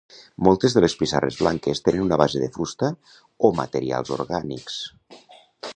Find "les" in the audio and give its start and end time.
0.85-0.95